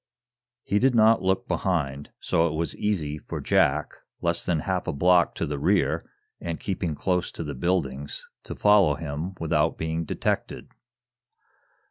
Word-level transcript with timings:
He 0.63 0.79
did 0.79 0.95
not 0.95 1.21
look 1.21 1.47
behind, 1.47 2.09
so 2.19 2.47
it 2.47 2.53
was 2.55 2.75
easy 2.75 3.19
for 3.19 3.39
Jack, 3.39 3.91
less 4.19 4.43
than 4.43 4.61
half 4.61 4.87
a 4.87 4.91
block 4.93 5.35
to 5.35 5.45
the 5.45 5.59
rear, 5.59 6.03
and 6.39 6.59
keeping 6.59 6.95
close 6.95 7.31
to 7.33 7.43
the 7.43 7.53
buildings, 7.53 8.27
to 8.45 8.55
follow 8.55 8.97
without 9.39 9.77
being 9.77 10.03
detected. 10.03 10.69